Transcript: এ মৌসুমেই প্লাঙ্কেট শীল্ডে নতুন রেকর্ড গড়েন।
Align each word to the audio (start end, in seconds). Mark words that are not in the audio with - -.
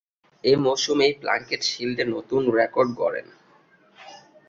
এ 0.43 0.53
মৌসুমেই 0.63 1.13
প্লাঙ্কেট 1.21 1.61
শীল্ডে 1.63 2.03
নতুন 2.05 2.41
রেকর্ড 2.57 2.89
গড়েন। 2.97 3.27